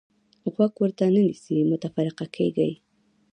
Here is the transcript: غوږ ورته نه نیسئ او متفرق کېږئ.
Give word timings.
غوږ 0.53 0.73
ورته 0.79 1.05
نه 1.13 1.21
نیسئ 1.25 1.55
او 1.61 1.67
متفرق 1.71 2.19
کېږئ. 2.35 2.71